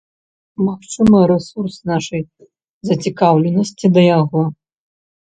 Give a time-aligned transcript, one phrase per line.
[0.67, 2.23] Магчыма, рэсурс нашай
[2.89, 4.41] зацікаўленасці да яго.